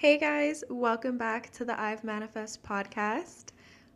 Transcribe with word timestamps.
Hey 0.00 0.16
guys, 0.16 0.64
welcome 0.70 1.18
back 1.18 1.50
to 1.52 1.62
the 1.66 1.78
I've 1.78 2.04
Manifest 2.04 2.62
podcast. 2.62 3.50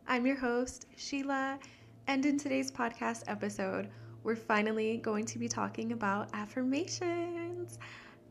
I'm 0.07 0.27
your 0.27 0.35
host, 0.35 0.85
Sheila, 0.95 1.57
and 2.05 2.23
in 2.27 2.37
today's 2.37 2.71
podcast 2.71 3.23
episode, 3.25 3.89
we're 4.21 4.35
finally 4.35 4.97
going 4.97 5.25
to 5.25 5.39
be 5.39 5.47
talking 5.47 5.93
about 5.93 6.29
affirmations. 6.33 7.79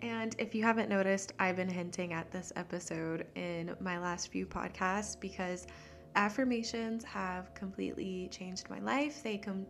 And 0.03 0.37
if 0.39 0.55
you 0.55 0.63
haven't 0.63 0.89
noticed, 0.89 1.32
I've 1.41 1.57
been 1.57 1.68
hinting 1.68 2.13
at 2.13 2.31
this 2.31 2.53
episode 2.55 3.27
in 3.35 3.75
my 3.81 3.99
last 3.99 4.29
few 4.29 4.46
podcasts 4.46 5.18
because 5.18 5.67
affirmations 6.14 7.03
have 7.03 7.53
completely 7.54 8.29
changed 8.31 8.71
my 8.71 8.79
life. 8.79 9.21
They 9.25 9.36
come 9.36 9.67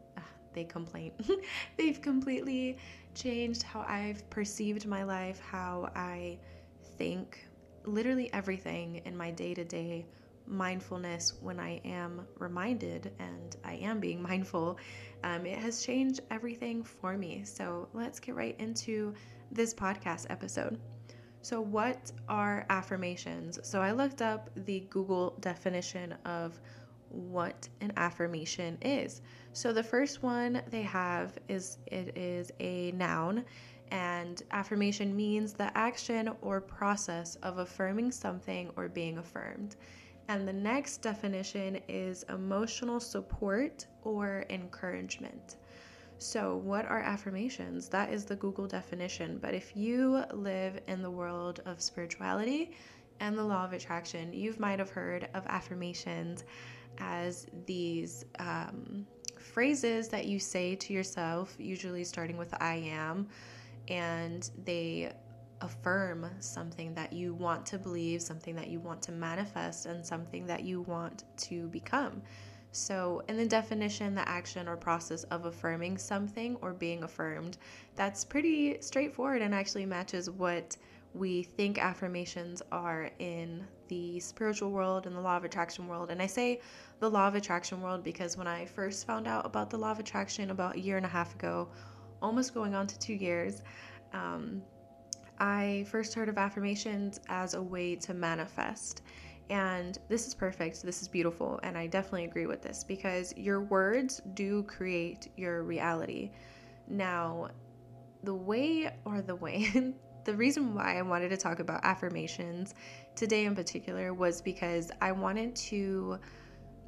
they 0.52 0.64
complain. 0.64 1.12
They've 1.79 2.02
completely 2.02 2.76
changed 3.14 3.62
how 3.62 3.80
I've 3.89 4.29
perceived 4.29 4.86
my 4.86 5.04
life, 5.04 5.40
how 5.40 5.90
I 5.96 6.36
think, 6.98 7.48
literally 7.84 8.32
everything 8.32 9.02
in 9.04 9.16
my 9.16 9.30
day 9.30 9.54
to 9.54 9.64
day 9.64 10.06
mindfulness 10.46 11.34
when 11.40 11.58
I 11.58 11.80
am 11.84 12.26
reminded 12.38 13.12
and 13.18 13.56
I 13.64 13.75
am 13.75 14.00
being 14.00 14.22
mindful. 14.30 14.79
Um, 15.22 15.46
it 15.46 15.58
has 15.58 15.84
changed 15.84 16.20
everything 16.30 16.82
for 16.82 17.16
me. 17.16 17.42
So 17.44 17.89
let's 17.94 18.20
get 18.20 18.34
right 18.34 18.56
into 18.58 19.14
this 19.50 19.72
podcast 19.75 20.26
episode. 20.30 20.78
So, 21.44 21.61
what 21.61 22.11
are 22.26 22.64
affirmations? 22.70 23.58
So, 23.64 23.82
I 23.82 23.92
looked 23.92 24.22
up 24.22 24.48
the 24.64 24.80
Google 24.89 25.36
definition 25.40 26.14
of 26.25 26.58
what 27.11 27.68
an 27.82 27.92
affirmation 27.98 28.78
is. 28.80 29.20
So, 29.53 29.70
the 29.70 29.82
first 29.82 30.22
one 30.22 30.62
they 30.70 30.80
have 30.80 31.36
is 31.48 31.76
it 31.86 32.16
is 32.16 32.50
a 32.61 32.92
noun 32.92 33.44
and 33.91 34.42
affirmation 34.50 35.14
means 35.14 35.52
the 35.52 35.77
action 35.77 36.30
or 36.41 36.61
process 36.61 37.36
of 37.36 37.58
affirming 37.58 38.11
something 38.11 38.70
or 38.77 38.89
being 38.89 39.19
affirmed. 39.19 39.77
And 40.28 40.48
the 40.48 40.53
next 40.53 40.98
definition 40.98 41.81
is 41.89 42.25
emotional 42.28 42.98
support 42.98 43.86
or 44.03 44.47
encouragement. 44.48 45.56
So, 46.19 46.56
what 46.56 46.86
are 46.86 47.00
affirmations? 47.00 47.89
That 47.89 48.11
is 48.11 48.25
the 48.25 48.36
Google 48.36 48.67
definition. 48.67 49.39
But 49.39 49.53
if 49.53 49.77
you 49.77 50.25
live 50.33 50.81
in 50.87 51.03
the 51.03 51.11
world 51.11 51.61
of 51.66 51.83
spirituality 51.83 52.72
and 53.20 53.37
the 53.37 53.44
law 53.44 53.64
of 53.64 53.72
attraction, 53.72 54.33
you 54.33 54.55
might 54.59 54.78
have 54.78 54.91
heard 54.91 55.28
of 55.34 55.44
affirmations 55.47 56.44
as 56.98 57.47
these 57.66 58.25
um, 58.39 59.06
phrases 59.39 60.09
that 60.09 60.27
you 60.27 60.39
say 60.39 60.75
to 60.77 60.92
yourself, 60.92 61.55
usually 61.59 62.05
starting 62.05 62.37
with 62.37 62.55
I 62.61 62.77
am 62.77 63.28
and 63.89 64.51
they 64.65 65.13
affirm 65.61 66.27
something 66.41 66.95
that 66.95 67.13
you 67.13 67.35
want 67.35 67.65
to 67.67 67.79
believe, 67.79 68.21
something 68.23 68.55
that 68.57 68.69
you 68.69 68.81
want 68.81 69.03
to 69.03 69.13
manifest, 69.13 69.87
and 69.87 70.05
something 70.05 70.47
that 70.47 70.63
you 70.63 70.83
want 70.83 71.25
to 71.37 71.69
become. 71.69 72.23
So, 72.73 73.23
in 73.29 73.37
the 73.37 73.47
definition, 73.47 74.17
the 74.17 74.29
action 74.29 74.67
or 74.67 74.77
process 74.77 75.23
of 75.25 75.47
affirming 75.47 75.97
something 75.97 76.57
or 76.61 76.73
being 76.73 77.05
affirmed, 77.05 77.57
that's 77.95 78.25
pretty 78.25 78.81
straightforward 78.81 79.43
and 79.43 79.55
actually 79.55 79.87
matches 79.87 80.29
what 80.29 80.77
we 81.15 81.45
think 81.45 81.79
affirmations 81.79 82.61
are 82.73 83.11
in 83.21 83.65
the 83.87 84.19
spiritual 84.19 84.73
world 84.73 85.07
and 85.07 85.15
the 85.15 85.21
law 85.21 85.37
of 85.37 85.45
attraction 85.45 85.87
world. 85.87 86.11
And 86.11 86.21
I 86.21 86.27
say 86.27 86.61
the 86.99 87.09
law 87.09 87.29
of 87.29 87.37
attraction 87.37 87.81
world 87.81 88.03
because 88.03 88.37
when 88.37 88.49
I 88.49 88.67
first 88.67 89.07
found 89.07 89.29
out 89.29 89.47
about 89.47 89.71
the 89.71 89.79
law 89.79 89.93
of 89.93 90.01
attraction 90.01 90.51
about 90.51 90.75
a 90.75 90.81
year 90.81 90.97
and 90.97 91.07
a 91.07 91.09
half 91.09 91.33
ago, 91.37 91.69
almost 92.25 92.55
going 92.55 92.75
on 92.75 92.86
to 92.86 92.98
two 92.98 93.12
years, 93.12 93.62
um, 94.14 94.62
I 95.39 95.84
first 95.91 96.14
heard 96.14 96.28
of 96.31 96.39
affirmations 96.39 97.20
as 97.28 97.53
a 97.55 97.62
way 97.62 97.97
to 97.97 98.14
manifest. 98.14 99.03
And 99.50 99.98
this 100.08 100.27
is 100.27 100.34
perfect. 100.34 100.83
This 100.83 101.03
is 101.03 101.08
beautiful. 101.08 101.61
And 101.62 101.77
I 101.77 101.86
definitely 101.86 102.25
agree 102.25 102.47
with 102.47 102.62
this 102.62 102.82
because 102.82 103.34
your 103.37 103.60
words 103.60 104.22
do 104.32 104.62
create 104.62 105.28
your 105.37 105.65
reality. 105.65 106.31
Now, 106.88 107.49
the 108.22 108.34
way 108.34 108.91
or 109.04 109.20
the 109.20 109.37
way, 109.37 109.93
the 110.25 110.34
reason 110.34 110.75
why 110.75 110.99
I 110.99 111.03
wanted 111.03 111.28
to 111.28 111.37
talk 111.37 111.60
about 111.60 111.84
affirmations 111.84 112.75
today 113.15 113.44
in 113.44 113.54
particular 113.54 114.15
was 114.15 114.41
because 114.41 114.91
I 115.03 115.12
wanted 115.12 115.54
to 115.56 116.19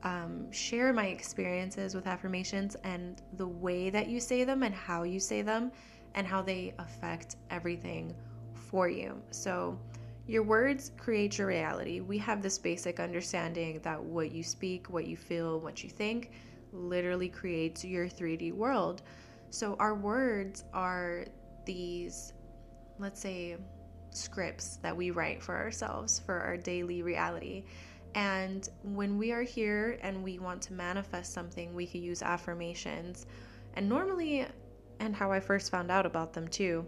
um, 0.03 0.51
share 0.53 0.93
my 0.93 1.07
experiences 1.07 1.95
with 1.95 2.07
affirmations 2.07 2.77
and 2.85 3.23
the 3.35 3.47
way 3.47 3.91
that 3.91 4.09
you 4.09 4.21
say 4.21 4.45
them 4.45 4.63
and 4.63 4.75
how 4.75 5.03
you 5.03 5.19
say 5.19 5.43
them 5.43 5.73
and 6.15 6.27
how 6.27 6.43
they 6.43 6.75
affect 6.79 7.37
everything 7.51 8.15
for 8.55 8.89
you. 8.89 9.21
So, 9.31 9.79
your 10.29 10.43
words 10.43 10.91
create 10.97 11.39
your 11.39 11.47
reality. 11.47 12.01
We 12.01 12.19
have 12.19 12.43
this 12.43 12.59
basic 12.59 12.99
understanding 12.99 13.79
that 13.85 14.03
what 14.03 14.33
you 14.33 14.43
speak, 14.43 14.91
what 14.91 15.07
you 15.07 15.17
feel, 15.17 15.61
what 15.61 15.85
you 15.85 15.91
think 15.91 16.33
literally 16.73 17.29
creates 17.29 17.85
your 17.85 18.09
3D 18.09 18.53
world. 18.53 19.03
So, 19.51 19.77
our 19.79 19.95
words 19.95 20.65
are 20.75 21.27
these, 21.65 22.33
let's 22.99 23.21
say, 23.21 23.57
scripts 24.11 24.77
that 24.77 24.97
we 24.97 25.11
write 25.11 25.43
for 25.43 25.57
ourselves 25.57 26.21
for 26.25 26.41
our 26.41 26.57
daily 26.57 27.03
reality. 27.03 27.65
And 28.17 28.67
when 28.83 29.19
we 29.19 29.31
are 29.33 29.43
here 29.43 29.99
and 30.01 30.25
we 30.25 30.39
want 30.39 30.63
to 30.63 30.73
manifest 30.73 31.35
something, 31.35 31.75
we 31.75 31.87
could 31.87 32.01
use 32.01 32.23
affirmations. 32.23 33.27
And 33.75 33.87
normally, 33.91 34.47
and 35.01 35.15
how 35.15 35.31
I 35.31 35.39
first 35.39 35.71
found 35.71 35.91
out 35.91 36.07
about 36.07 36.33
them 36.33 36.49
too, 36.49 36.87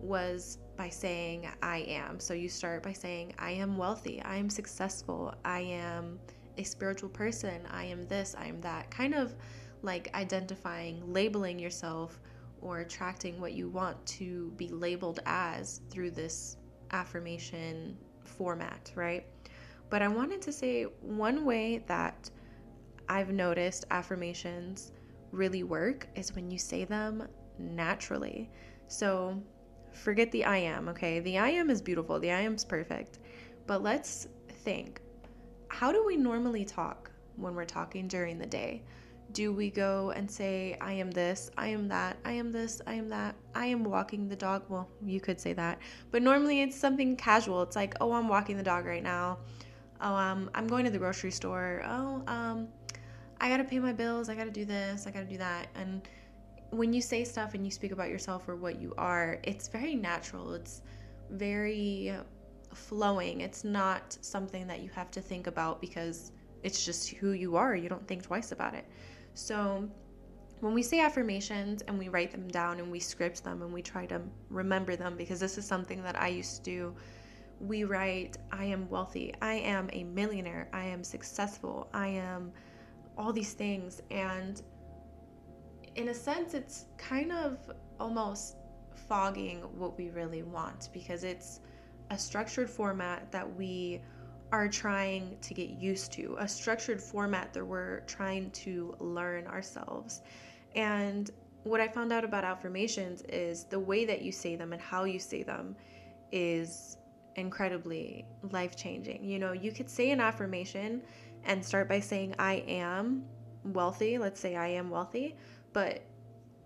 was 0.00 0.58
by 0.76 0.90
saying, 0.90 1.48
I 1.62 1.78
am. 1.88 2.20
So 2.20 2.34
you 2.34 2.50
start 2.50 2.82
by 2.82 2.92
saying, 2.92 3.32
I 3.38 3.52
am 3.52 3.78
wealthy, 3.78 4.20
I 4.20 4.36
am 4.36 4.50
successful, 4.50 5.34
I 5.46 5.60
am 5.60 6.20
a 6.58 6.62
spiritual 6.62 7.08
person, 7.08 7.62
I 7.70 7.84
am 7.84 8.06
this, 8.06 8.36
I 8.38 8.44
am 8.44 8.60
that. 8.60 8.90
Kind 8.90 9.14
of 9.14 9.34
like 9.80 10.14
identifying, 10.14 11.10
labeling 11.10 11.58
yourself, 11.58 12.20
or 12.60 12.80
attracting 12.80 13.40
what 13.40 13.54
you 13.54 13.70
want 13.70 14.04
to 14.06 14.52
be 14.58 14.68
labeled 14.68 15.20
as 15.24 15.80
through 15.88 16.10
this 16.10 16.58
affirmation 16.90 17.96
format, 18.24 18.92
right? 18.94 19.24
But 19.88 20.02
I 20.02 20.08
wanted 20.08 20.42
to 20.42 20.52
say 20.52 20.84
one 21.00 21.44
way 21.44 21.84
that 21.86 22.30
I've 23.08 23.30
noticed 23.30 23.84
affirmations 23.90 24.92
really 25.32 25.62
work 25.62 26.08
is 26.16 26.34
when 26.34 26.50
you 26.50 26.58
say 26.58 26.84
them 26.84 27.26
naturally. 27.58 28.50
So 28.88 29.40
forget 29.92 30.30
the 30.32 30.44
I 30.44 30.58
am, 30.58 30.88
okay? 30.88 31.20
The 31.20 31.38
I 31.38 31.50
am 31.50 31.70
is 31.70 31.80
beautiful, 31.80 32.18
the 32.18 32.32
I 32.32 32.40
am 32.40 32.54
is 32.54 32.64
perfect. 32.64 33.18
But 33.66 33.82
let's 33.82 34.28
think 34.64 35.00
how 35.68 35.92
do 35.92 36.04
we 36.06 36.16
normally 36.16 36.64
talk 36.64 37.10
when 37.36 37.54
we're 37.54 37.64
talking 37.64 38.08
during 38.08 38.38
the 38.38 38.46
day? 38.46 38.82
Do 39.32 39.52
we 39.52 39.70
go 39.70 40.12
and 40.12 40.30
say, 40.30 40.76
I 40.80 40.92
am 40.92 41.10
this, 41.10 41.50
I 41.58 41.68
am 41.68 41.88
that, 41.88 42.16
I 42.24 42.32
am 42.32 42.52
this, 42.52 42.80
I 42.86 42.94
am 42.94 43.08
that, 43.08 43.34
I 43.54 43.66
am 43.66 43.82
walking 43.82 44.28
the 44.28 44.36
dog? 44.36 44.62
Well, 44.68 44.88
you 45.04 45.20
could 45.20 45.40
say 45.40 45.52
that. 45.54 45.80
But 46.12 46.22
normally 46.22 46.62
it's 46.62 46.76
something 46.76 47.16
casual. 47.16 47.62
It's 47.62 47.74
like, 47.76 47.94
oh, 48.00 48.12
I'm 48.12 48.28
walking 48.28 48.56
the 48.56 48.62
dog 48.62 48.86
right 48.86 49.02
now. 49.02 49.38
Oh, 50.00 50.14
um, 50.14 50.50
I'm 50.54 50.66
going 50.66 50.84
to 50.84 50.90
the 50.90 50.98
grocery 50.98 51.30
store. 51.30 51.82
Oh, 51.84 52.22
um, 52.26 52.68
I 53.40 53.48
gotta 53.48 53.64
pay 53.64 53.78
my 53.78 53.92
bills. 53.92 54.28
I 54.28 54.34
gotta 54.34 54.50
do 54.50 54.64
this. 54.64 55.06
I 55.06 55.10
gotta 55.10 55.26
do 55.26 55.38
that. 55.38 55.68
And 55.74 56.02
when 56.70 56.92
you 56.92 57.00
say 57.00 57.24
stuff 57.24 57.54
and 57.54 57.64
you 57.64 57.70
speak 57.70 57.92
about 57.92 58.08
yourself 58.08 58.48
or 58.48 58.56
what 58.56 58.80
you 58.80 58.94
are, 58.98 59.38
it's 59.42 59.68
very 59.68 59.94
natural. 59.94 60.54
It's 60.54 60.82
very 61.30 62.12
flowing. 62.74 63.40
It's 63.40 63.64
not 63.64 64.16
something 64.20 64.66
that 64.66 64.80
you 64.80 64.90
have 64.90 65.10
to 65.12 65.20
think 65.20 65.46
about 65.46 65.80
because 65.80 66.32
it's 66.62 66.84
just 66.84 67.10
who 67.10 67.32
you 67.32 67.56
are. 67.56 67.74
You 67.76 67.88
don't 67.88 68.06
think 68.06 68.22
twice 68.22 68.52
about 68.52 68.74
it. 68.74 68.86
So, 69.34 69.88
when 70.60 70.72
we 70.72 70.82
say 70.82 71.00
affirmations 71.00 71.82
and 71.82 71.98
we 71.98 72.08
write 72.08 72.30
them 72.30 72.48
down 72.48 72.78
and 72.78 72.90
we 72.90 72.98
script 72.98 73.44
them 73.44 73.60
and 73.60 73.72
we 73.72 73.82
try 73.82 74.06
to 74.06 74.22
remember 74.48 74.96
them, 74.96 75.16
because 75.16 75.38
this 75.38 75.58
is 75.58 75.66
something 75.66 76.02
that 76.02 76.20
I 76.20 76.28
used 76.28 76.56
to 76.56 76.62
do, 76.62 76.94
we 77.60 77.84
write, 77.84 78.36
I 78.52 78.64
am 78.64 78.88
wealthy, 78.88 79.34
I 79.40 79.54
am 79.54 79.88
a 79.92 80.04
millionaire, 80.04 80.68
I 80.72 80.84
am 80.84 81.02
successful, 81.02 81.88
I 81.94 82.08
am 82.08 82.52
all 83.16 83.32
these 83.32 83.54
things. 83.54 84.02
And 84.10 84.60
in 85.94 86.08
a 86.08 86.14
sense, 86.14 86.54
it's 86.54 86.86
kind 86.98 87.32
of 87.32 87.58
almost 87.98 88.56
fogging 89.08 89.60
what 89.78 89.96
we 89.96 90.10
really 90.10 90.42
want 90.42 90.90
because 90.92 91.24
it's 91.24 91.60
a 92.10 92.18
structured 92.18 92.68
format 92.68 93.30
that 93.32 93.56
we 93.56 94.00
are 94.52 94.68
trying 94.68 95.36
to 95.40 95.54
get 95.54 95.70
used 95.70 96.12
to, 96.12 96.36
a 96.38 96.46
structured 96.46 97.00
format 97.00 97.52
that 97.52 97.64
we're 97.64 98.00
trying 98.00 98.50
to 98.50 98.94
learn 99.00 99.46
ourselves. 99.46 100.22
And 100.74 101.30
what 101.64 101.80
I 101.80 101.88
found 101.88 102.12
out 102.12 102.24
about 102.24 102.44
affirmations 102.44 103.22
is 103.22 103.64
the 103.64 103.80
way 103.80 104.04
that 104.04 104.22
you 104.22 104.30
say 104.30 104.54
them 104.54 104.72
and 104.72 104.80
how 104.80 105.04
you 105.04 105.18
say 105.18 105.42
them 105.42 105.74
is 106.30 106.98
incredibly 107.36 108.24
life 108.50 108.76
changing. 108.76 109.24
You 109.24 109.38
know, 109.38 109.52
you 109.52 109.72
could 109.72 109.88
say 109.88 110.10
an 110.10 110.20
affirmation 110.20 111.02
and 111.44 111.64
start 111.64 111.88
by 111.88 112.00
saying, 112.00 112.34
I 112.38 112.64
am 112.66 113.24
wealthy. 113.64 114.18
Let's 114.18 114.40
say 114.40 114.56
I 114.56 114.68
am 114.68 114.90
wealthy 114.90 115.36
but 115.76 116.00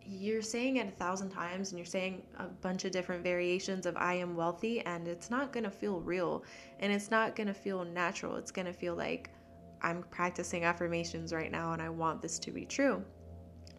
you're 0.06 0.40
saying 0.40 0.76
it 0.76 0.87
a 0.87 0.93
thousand 0.93 1.31
times 1.31 1.72
and 1.72 1.78
you're 1.81 1.84
saying 1.84 2.22
a 2.38 2.44
bunch 2.44 2.84
of 2.84 2.93
different 2.93 3.25
variations 3.25 3.84
of 3.84 3.96
I 3.96 4.14
am 4.14 4.37
wealthy, 4.37 4.82
and 4.82 5.08
it's 5.08 5.31
not 5.31 5.52
gonna 5.52 5.69
feel 5.69 6.00
real 6.00 6.44
and 6.78 6.93
it's 6.93 7.11
not 7.11 7.34
gonna 7.34 7.52
feel 7.52 7.84
natural. 7.84 8.37
It's 8.37 8.52
gonna 8.52 8.73
feel 8.73 8.94
like 8.94 9.31
I'm 9.82 10.05
practicing 10.12 10.62
affirmations 10.62 11.32
right 11.32 11.50
now 11.50 11.73
and 11.73 11.82
I 11.82 11.88
want 11.88 12.23
this 12.23 12.38
to 12.38 12.52
be 12.52 12.64
true. 12.66 13.02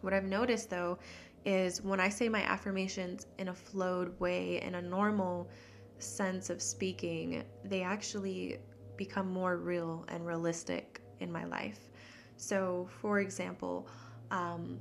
What 0.02 0.12
I've 0.12 0.24
noticed 0.24 0.68
though 0.68 0.98
is 1.46 1.80
when 1.80 1.98
I 1.98 2.10
say 2.10 2.28
my 2.28 2.42
affirmations 2.42 3.26
in 3.38 3.48
a 3.48 3.54
flowed 3.54 4.20
way, 4.20 4.60
in 4.60 4.74
a 4.74 4.82
normal 4.82 5.48
sense 6.02 6.50
of 6.50 6.60
speaking, 6.60 7.44
they 7.64 7.82
actually 7.82 8.58
become 8.96 9.30
more 9.30 9.56
real 9.56 10.04
and 10.08 10.26
realistic 10.26 11.00
in 11.20 11.30
my 11.30 11.44
life. 11.44 11.90
So, 12.36 12.88
for 13.00 13.20
example, 13.20 13.88
um, 14.30 14.80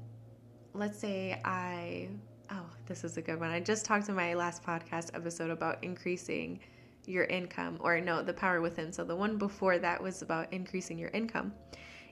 let's 0.74 1.00
say 1.00 1.40
I, 1.46 2.10
oh, 2.50 2.66
this 2.88 3.04
is 3.04 3.18
a 3.18 3.22
good 3.22 3.40
one. 3.40 3.50
I 3.50 3.60
just 3.60 3.86
talked 3.86 4.10
in 4.10 4.16
my 4.16 4.34
last 4.34 4.64
podcast 4.64 5.12
episode 5.14 5.50
about 5.50 5.84
increasing 5.84 6.60
your 7.06 7.26
income, 7.26 7.78
or 7.80 8.00
no, 8.00 8.22
the 8.22 8.34
power 8.34 8.62
within. 8.62 8.92
So, 8.92 9.04
the 9.04 9.16
one 9.16 9.38
before 9.38 9.80
that 9.80 10.02
was 10.02 10.22
about 10.22 10.52
increasing 10.54 10.98
your 10.98 11.10
income. 11.10 11.54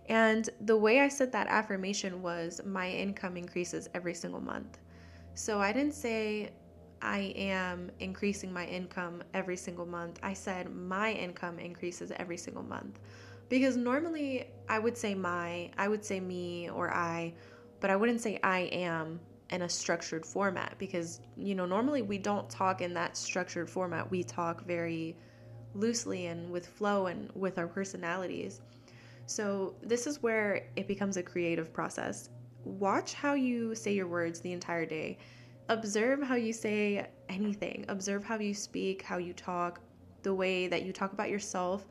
And 0.10 0.50
the 0.62 0.76
way 0.76 1.02
I 1.02 1.08
said 1.08 1.32
that 1.34 1.48
affirmation 1.48 2.22
was 2.22 2.62
my 2.66 2.90
income 2.90 3.38
increases 3.38 3.88
every 3.94 4.16
single 4.16 4.42
month. 4.42 4.80
So 5.36 5.60
I 5.60 5.72
didn't 5.72 5.94
say 5.94 6.50
I 7.02 7.34
am 7.36 7.92
increasing 8.00 8.52
my 8.52 8.66
income 8.66 9.24
every 9.34 9.58
single 9.58 9.86
month. 9.86 10.20
I 10.24 10.34
said 10.34 10.74
my 10.74 11.12
income 11.12 11.60
increases 11.60 12.12
every 12.18 12.38
single 12.38 12.64
month. 12.64 13.00
Because 13.48 13.76
normally 13.76 14.48
I 14.68 14.80
would 14.80 14.98
say 14.98 15.16
my, 15.16 15.72
I 15.78 15.88
would 15.88 16.06
say 16.06 16.20
me 16.20 16.70
or 16.70 16.94
I, 16.94 17.34
but 17.80 17.90
I 17.90 17.96
wouldn't 17.96 18.22
say 18.22 18.40
I 18.44 18.60
am 18.72 19.20
in 19.50 19.64
a 19.64 19.70
structured 19.70 20.26
format 20.26 20.76
because, 20.78 21.22
you 21.36 21.56
know, 21.56 21.66
normally 21.66 22.02
we 22.02 22.18
don't 22.18 22.50
talk 22.50 22.82
in 22.82 22.94
that 22.94 23.18
structured 23.18 23.70
format. 23.70 24.10
We 24.10 24.24
talk 24.24 24.66
very 24.66 25.16
loosely 25.74 26.28
and 26.28 26.52
with 26.52 26.68
flow 26.68 27.08
and 27.08 27.32
with 27.34 27.58
our 27.58 27.68
personalities. 27.68 28.62
So, 29.26 29.76
this 29.84 30.08
is 30.08 30.24
where 30.24 30.68
it 30.76 30.88
becomes 30.88 31.18
a 31.18 31.24
creative 31.24 31.72
process. 31.72 32.30
Watch 32.64 33.14
how 33.14 33.36
you 33.36 33.76
say 33.76 33.94
your 33.94 34.08
words 34.08 34.40
the 34.40 34.52
entire 34.52 34.86
day. 34.86 35.18
Observe 35.70 36.24
how 36.24 36.34
you 36.34 36.52
say 36.52 37.08
anything. 37.30 37.86
Observe 37.90 38.24
how 38.24 38.40
you 38.40 38.56
speak, 38.56 39.04
how 39.04 39.18
you 39.18 39.34
talk, 39.34 39.80
the 40.24 40.34
way 40.34 40.68
that 40.68 40.82
you 40.82 40.92
talk 40.92 41.14
about 41.14 41.30
yourself, 41.30 41.86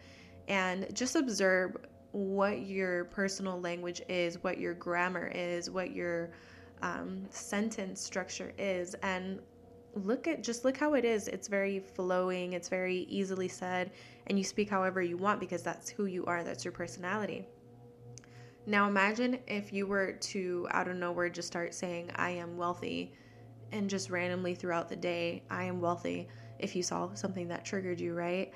and 0.48 0.92
just 0.94 1.14
observe 1.14 1.76
what 2.10 2.62
your 2.62 3.04
personal 3.04 3.60
language 3.60 4.02
is, 4.08 4.42
what 4.42 4.58
your 4.58 4.74
grammar 4.74 5.30
is, 5.32 5.70
what 5.70 5.92
your 5.92 6.30
um, 6.82 7.24
sentence 7.30 8.00
structure 8.00 8.52
is, 8.58 8.94
and 9.02 9.38
look 9.94 10.26
at 10.26 10.42
just 10.42 10.64
look 10.64 10.76
how 10.76 10.94
it 10.94 11.04
is. 11.04 11.28
It's 11.28 11.46
very 11.46 11.78
flowing, 11.78 12.54
it's 12.54 12.68
very 12.68 13.06
easily 13.08 13.46
said, 13.46 13.92
and 14.26 14.36
you 14.36 14.44
speak 14.44 14.68
however 14.68 15.02
you 15.02 15.16
want 15.16 15.38
because 15.38 15.62
that's 15.62 15.88
who 15.88 16.06
you 16.06 16.24
are, 16.26 16.42
that's 16.42 16.64
your 16.64 16.72
personality. 16.72 17.46
Now 18.66 18.88
imagine 18.88 19.38
if 19.46 19.72
you 19.72 19.86
were 19.86 20.12
to 20.12 20.66
out 20.72 20.88
of 20.88 20.96
nowhere 20.96 21.28
just 21.28 21.46
start 21.46 21.74
saying 21.74 22.10
I 22.16 22.30
am 22.30 22.56
wealthy 22.56 23.12
and 23.72 23.88
just 23.88 24.10
randomly 24.10 24.54
throughout 24.54 24.88
the 24.88 24.96
day 24.96 25.42
I 25.50 25.64
am 25.64 25.80
wealthy 25.80 26.28
if 26.58 26.74
you 26.74 26.82
saw 26.82 27.12
something 27.14 27.48
that 27.48 27.64
triggered 27.64 28.00
you, 28.00 28.14
right? 28.14 28.52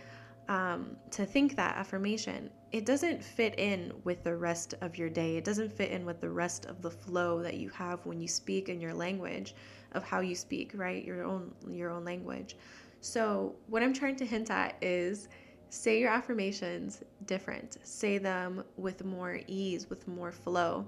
Um, 0.49 0.97
to 1.13 1.25
think 1.25 1.55
that 1.57 1.77
affirmation, 1.77 2.51
it 2.73 2.85
doesn't 2.85 3.23
fit 3.23 3.59
in 3.59 3.93
with 4.05 4.25
the 4.25 4.35
rest 4.35 4.75
of 4.81 4.99
your 4.99 5.09
day. 5.09 5.37
It 5.37 5.45
doesn't 5.45 5.73
fit 5.73 5.91
in 5.91 6.05
with 6.05 6.21
the 6.21 6.31
rest 6.31 6.67
of 6.67 6.83
the 6.83 6.91
flow 6.91 7.43
that 7.43 7.55
you 7.55 7.69
have 7.71 8.05
when 8.05 8.21
you 8.21 8.27
speak 8.27 8.69
in 8.69 8.81
your 8.81 8.93
language 8.93 9.55
of 9.93 10.03
how 10.03 10.21
you 10.21 10.35
speak, 10.35 10.73
right? 10.75 11.05
Your 11.05 11.25
own 11.25 11.53
your 11.71 11.91
own 11.91 12.05
language. 12.05 12.57
So, 13.01 13.55
what 13.69 13.83
I'm 13.83 13.93
trying 13.93 14.17
to 14.17 14.27
hint 14.27 14.51
at 14.51 14.77
is 14.81 15.29
Say 15.75 16.01
your 16.01 16.11
affirmations 16.11 17.03
different. 17.25 17.79
Say 17.83 18.19
them 18.19 18.63
with 18.77 19.07
more 19.07 19.41
ease, 19.47 19.89
with 19.89 20.07
more 20.07 20.31
flow. 20.31 20.85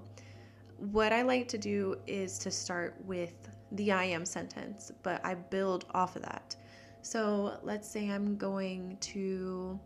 What 0.77 1.11
I 1.11 1.23
like 1.23 1.47
to 1.47 1.57
do 1.57 1.95
is 2.05 2.37
to 2.37 2.51
start 2.51 2.93
with 3.03 3.33
the 3.71 3.91
I 3.91 4.05
am 4.05 4.25
sentence, 4.25 4.91
but 5.03 5.23
I 5.25 5.35
build 5.35 5.85
off 5.93 6.15
of 6.15 6.21
that. 6.23 6.55
So 7.01 7.59
let's 7.63 7.87
say 7.87 8.09
I'm 8.09 8.35
going 8.37 8.97
to, 9.01 9.79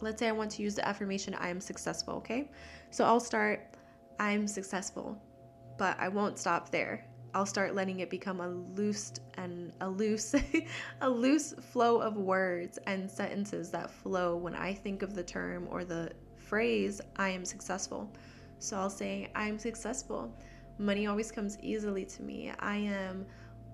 let's 0.00 0.18
say 0.18 0.28
I 0.28 0.32
want 0.32 0.50
to 0.52 0.62
use 0.62 0.74
the 0.74 0.86
affirmation 0.86 1.34
I 1.34 1.48
am 1.48 1.60
successful, 1.60 2.14
okay? 2.14 2.50
So 2.90 3.04
I'll 3.04 3.20
start 3.20 3.76
I'm 4.18 4.46
successful, 4.46 5.20
but 5.78 5.98
I 5.98 6.08
won't 6.08 6.38
stop 6.38 6.70
there. 6.70 7.06
I'll 7.34 7.46
start 7.46 7.74
letting 7.74 8.00
it 8.00 8.10
become 8.10 8.40
a 8.40 8.48
loose 8.48 9.12
and 9.38 9.72
a 9.80 9.88
loose 9.88 10.34
a 11.00 11.08
loose 11.08 11.54
flow 11.54 12.00
of 12.00 12.16
words 12.16 12.78
and 12.86 13.10
sentences 13.10 13.70
that 13.70 13.90
flow 13.90 14.36
when 14.36 14.54
I 14.54 14.74
think 14.74 15.02
of 15.02 15.14
the 15.14 15.22
term 15.22 15.66
or 15.70 15.84
the 15.84 16.12
phrase 16.36 17.00
I 17.16 17.30
am 17.30 17.44
successful. 17.44 18.12
So 18.58 18.76
I'll 18.76 18.90
say 18.90 19.30
I'm 19.34 19.58
successful. 19.58 20.36
Money 20.82 21.06
always 21.06 21.30
comes 21.30 21.56
easily 21.62 22.04
to 22.04 22.24
me. 22.24 22.50
I 22.58 22.74
am 22.74 23.24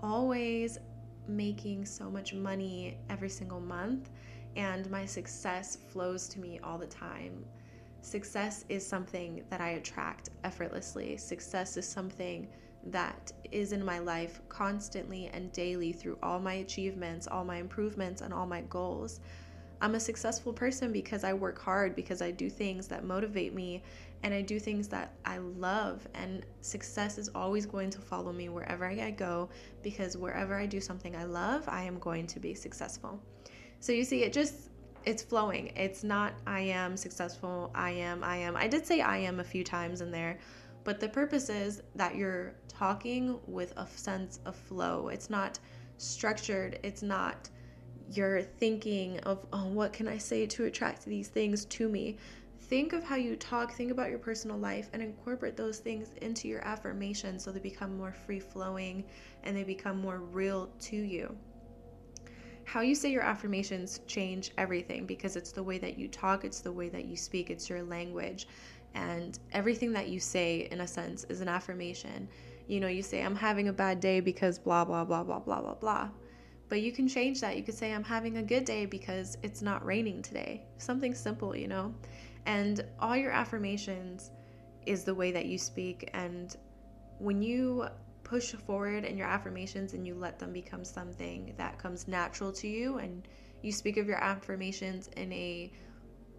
always 0.02 0.78
making 1.26 1.87
so 1.87 2.10
much 2.10 2.34
money 2.34 2.99
every 3.08 3.31
single 3.31 3.60
month 3.60 4.10
and 4.56 4.90
my 4.90 5.06
success 5.06 5.78
flows 5.88 6.28
to 6.28 6.38
me 6.38 6.60
all 6.62 6.76
the 6.76 6.87
time. 6.87 7.46
Success 8.02 8.66
is 8.69 8.87
something 8.87 9.43
that 9.49 9.62
I 9.62 9.70
attract 9.70 10.28
effortlessly. 10.44 11.16
Success 11.16 11.78
is 11.78 11.88
something 11.88 12.46
that 12.84 13.32
is 13.52 13.72
in 13.72 13.82
my 13.82 14.00
life 14.00 14.43
constantly 14.50 15.31
and 15.32 15.50
daily 15.52 15.93
through 15.93 16.19
all 16.22 16.38
my 16.38 16.55
achievements, 16.55 17.26
all 17.26 17.43
my 17.43 17.56
improvements, 17.56 18.20
and 18.20 18.34
all 18.34 18.46
my 18.46 18.60
goals. 18.62 19.20
I'm 19.81 19.94
a 19.94 20.00
successful 20.00 20.52
person 20.52 20.93
because 20.93 21.25
I 21.25 21.32
work 21.32 21.58
hard, 21.58 21.94
because 21.94 22.20
I 22.20 22.32
do 22.32 22.50
things 22.50 22.88
that 22.88 23.05
motivate 23.05 23.55
me, 23.55 23.82
and 24.23 24.35
I 24.35 24.43
do 24.43 24.59
things 24.59 24.88
that 24.88 25.15
I 25.25 25.38
love. 25.38 26.06
And 26.15 26.44
success 26.61 27.19
is 27.19 27.31
always 27.35 27.67
going 27.67 27.91
to 27.91 28.00
follow 28.00 28.32
me 28.32 28.49
wherever 28.49 28.85
I 28.85 29.11
go 29.11 29.49
because 29.82 30.17
wherever 30.17 30.56
I 30.56 30.67
do 30.67 30.81
something 30.81 31.15
I 31.17 31.25
love, 31.25 31.69
I 31.69 31.82
am 31.82 31.99
going 31.99 32.26
to 32.29 32.41
be 32.41 32.55
successful. 32.55 33.20
So 33.81 33.93
you 33.93 34.05
see, 34.05 34.25
it 34.25 34.32
just 34.32 34.70
it's 35.05 35.23
flowing. 35.23 35.73
It's 35.76 36.03
not 36.05 36.35
I 36.47 36.61
am 36.61 36.97
successful, 36.97 37.70
I 37.75 37.93
am, 37.93 38.25
I 38.25 38.37
am. 38.37 38.56
I 38.56 38.67
did 38.67 38.85
say 38.85 39.00
I 39.00 39.19
am 39.19 39.41
a 39.41 39.44
few 39.44 39.65
times 39.65 40.00
in 40.00 40.11
there, 40.11 40.38
but 40.85 41.00
the 41.00 41.09
purpose 41.09 41.49
is 41.49 41.82
that 41.94 42.17
you're 42.17 42.55
talking 42.67 43.38
with 43.47 43.73
a 43.76 43.87
sense 43.87 44.41
of 44.44 44.56
flow. 44.56 45.09
It's 45.09 45.31
not 45.31 45.59
structured, 45.97 46.79
it's 46.82 47.03
not 47.03 47.49
you're 48.11 48.43
thinking 48.43 49.19
of, 49.20 49.44
oh, 49.53 49.67
what 49.67 49.93
can 49.93 50.08
I 50.08 50.19
say 50.19 50.46
to 50.46 50.65
attract 50.65 51.05
these 51.05 51.29
things 51.29 51.65
to 51.67 51.89
me? 51.89 52.17
Think 52.69 52.93
of 52.93 53.03
how 53.03 53.17
you 53.17 53.34
talk, 53.34 53.72
think 53.72 53.91
about 53.91 54.10
your 54.10 54.19
personal 54.19 54.58
life, 54.58 54.91
and 54.93 55.01
incorporate 55.01 55.56
those 55.56 55.79
things 55.79 56.10
into 56.20 56.48
your 56.48 56.63
affirmations 56.67 57.43
so 57.43 57.51
they 57.51 57.60
become 57.60 57.96
more 57.96 58.13
free 58.13 58.41
flowing 58.41 59.05
and 59.43 59.56
they 59.56 59.65
become 59.65 59.98
more 59.98 60.19
real 60.19 60.69
to 60.81 60.96
you. 60.96 61.34
How 62.65 62.82
you 62.82 62.94
say 62.94 63.10
your 63.10 63.22
affirmations 63.22 64.01
change 64.06 64.51
everything 64.58 65.06
because 65.06 65.34
it's 65.34 65.51
the 65.51 65.63
way 65.63 65.79
that 65.79 65.98
you 65.98 66.08
talk, 66.08 66.44
it's 66.44 66.60
the 66.60 66.70
way 66.70 66.91
that 66.91 67.06
you 67.06 67.17
speak, 67.17 67.48
it's 67.48 67.70
your 67.70 67.82
language. 67.82 68.46
And 68.94 69.39
everything 69.53 69.91
that 69.94 70.10
you 70.10 70.20
say, 70.20 70.69
in 70.70 70.82
a 70.82 70.87
sense, 70.87 71.25
is 71.31 71.41
an 71.41 71.48
affirmation. 71.48 72.29
You 72.67 72.81
know, 72.81 72.89
you 72.89 73.03
say, 73.03 73.22
I'm 73.22 73.34
having 73.34 73.69
a 73.69 73.72
bad 73.72 74.01
day 74.01 74.20
because 74.20 74.58
blah, 74.58 74.84
blah, 74.84 75.06
blah, 75.06 75.25
blah, 75.25 75.39
blah, 75.39 75.63
blah, 75.63 75.75
blah. 75.75 76.10
But 76.69 76.82
you 76.82 76.93
can 76.93 77.08
change 77.08 77.41
that. 77.41 77.56
You 77.56 77.63
could 77.63 77.75
say, 77.75 77.94
I'm 77.94 78.05
having 78.05 78.37
a 78.37 78.43
good 78.43 78.67
day 78.67 78.84
because 78.84 79.39
it's 79.43 79.63
not 79.63 79.87
raining 79.87 80.20
today. 80.20 80.67
Something 80.77 81.15
simple, 81.15 81.56
you 81.56 81.69
know? 81.69 81.94
And 82.48 82.82
all 82.98 83.14
your 83.14 83.31
affirmations 83.31 84.31
is 84.86 85.05
the 85.05 85.14
way 85.14 85.31
that 85.32 85.44
you 85.44 85.58
speak. 85.58 86.08
And 86.14 86.56
when 87.19 87.43
you 87.43 87.86
push 88.24 88.52
forward 88.52 89.05
in 89.05 89.19
your 89.19 89.26
affirmations 89.26 89.93
and 89.93 90.06
you 90.06 90.14
let 90.14 90.38
them 90.38 90.52
become 90.52 90.82
something 90.82 91.52
that 91.58 91.78
comes 91.78 92.08
natural 92.08 92.50
to 92.52 92.67
you 92.67 92.98
and 92.98 93.28
you 93.60 93.70
speak 93.70 93.98
of 93.98 94.06
your 94.06 94.17
affirmations 94.17 95.08
in 95.17 95.31
a 95.31 95.70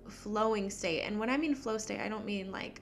flowing 0.07 0.71
state. 0.71 1.01
And 1.03 1.19
when 1.19 1.29
I 1.29 1.37
mean 1.37 1.53
flow 1.53 1.77
state, 1.77 1.99
I 1.99 2.09
don't 2.09 2.25
mean 2.25 2.51
like 2.51 2.81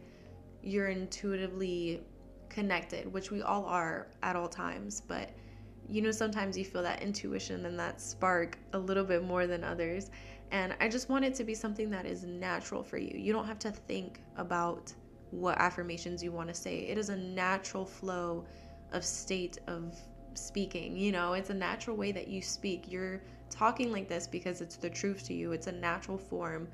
you're 0.63 0.87
intuitively 0.87 2.03
connected, 2.47 3.11
which 3.11 3.29
we 3.29 3.41
all 3.41 3.65
are 3.65 4.07
at 4.23 4.37
all 4.37 4.47
times, 4.47 5.01
but 5.05 5.31
you 5.89 6.01
know, 6.01 6.11
sometimes 6.11 6.57
you 6.57 6.63
feel 6.63 6.83
that 6.83 7.01
intuition 7.01 7.65
and 7.65 7.77
that 7.79 7.99
spark 7.99 8.57
a 8.73 8.79
little 8.79 9.05
bit 9.05 9.23
more 9.23 9.47
than 9.47 9.63
others. 9.63 10.11
And 10.51 10.75
I 10.79 10.87
just 10.87 11.09
want 11.09 11.25
it 11.25 11.35
to 11.35 11.43
be 11.43 11.53
something 11.53 11.89
that 11.89 12.05
is 12.05 12.23
natural 12.23 12.83
for 12.83 12.97
you. 12.97 13.17
You 13.17 13.33
don't 13.33 13.45
have 13.45 13.59
to 13.59 13.71
think 13.71 14.21
about 14.37 14.93
what 15.31 15.57
affirmations 15.57 16.23
you 16.23 16.31
want 16.31 16.47
to 16.47 16.53
say. 16.53 16.79
It 16.79 16.97
is 16.97 17.09
a 17.09 17.17
natural 17.17 17.85
flow 17.85 18.45
of 18.93 19.03
state 19.03 19.59
of 19.67 19.95
speaking. 20.35 20.95
You 20.95 21.11
know, 21.11 21.33
it's 21.33 21.49
a 21.49 21.53
natural 21.53 21.97
way 21.97 22.11
that 22.13 22.27
you 22.27 22.41
speak. 22.41 22.89
You're 22.89 23.21
talking 23.49 23.91
like 23.91 24.07
this 24.07 24.27
because 24.27 24.61
it's 24.61 24.77
the 24.77 24.89
truth 24.89 25.23
to 25.25 25.33
you, 25.33 25.51
it's 25.51 25.67
a 25.67 25.71
natural 25.71 26.17
form 26.17 26.67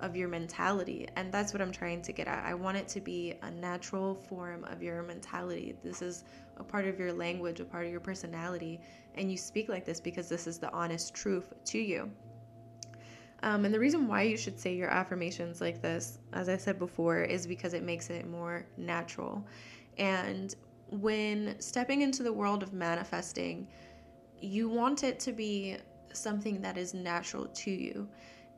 of 0.00 0.14
your 0.14 0.28
mentality. 0.28 1.08
And 1.16 1.32
that's 1.32 1.52
what 1.54 1.62
I'm 1.62 1.72
trying 1.72 2.02
to 2.02 2.12
get 2.12 2.28
at. 2.28 2.44
I 2.44 2.54
want 2.54 2.76
it 2.76 2.86
to 2.88 3.00
be 3.00 3.34
a 3.42 3.50
natural 3.50 4.14
form 4.14 4.64
of 4.64 4.82
your 4.82 5.02
mentality. 5.02 5.74
This 5.82 6.02
is 6.02 6.24
a 6.58 6.62
part 6.62 6.86
of 6.86 6.98
your 6.98 7.12
language, 7.12 7.60
a 7.60 7.64
part 7.64 7.86
of 7.86 7.90
your 7.90 8.00
personality. 8.00 8.78
And 9.14 9.30
you 9.30 9.38
speak 9.38 9.70
like 9.70 9.86
this 9.86 9.98
because 9.98 10.28
this 10.28 10.46
is 10.46 10.58
the 10.58 10.70
honest 10.72 11.14
truth 11.14 11.54
to 11.66 11.78
you. 11.78 12.10
Um, 13.42 13.64
and 13.64 13.74
the 13.74 13.78
reason 13.78 14.08
why 14.08 14.22
you 14.22 14.36
should 14.36 14.58
say 14.58 14.74
your 14.74 14.88
affirmations 14.88 15.60
like 15.60 15.82
this, 15.82 16.18
as 16.32 16.48
I 16.48 16.56
said 16.56 16.78
before, 16.78 17.22
is 17.22 17.46
because 17.46 17.74
it 17.74 17.82
makes 17.82 18.10
it 18.10 18.26
more 18.26 18.66
natural. 18.76 19.46
And 19.98 20.54
when 20.90 21.60
stepping 21.60 22.02
into 22.02 22.22
the 22.22 22.32
world 22.32 22.62
of 22.62 22.72
manifesting, 22.72 23.68
you 24.40 24.68
want 24.68 25.04
it 25.04 25.20
to 25.20 25.32
be 25.32 25.76
something 26.12 26.60
that 26.62 26.78
is 26.78 26.94
natural 26.94 27.46
to 27.46 27.70
you. 27.70 28.08